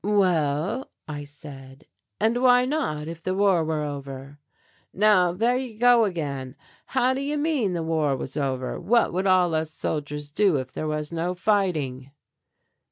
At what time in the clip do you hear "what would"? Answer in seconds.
8.79-9.27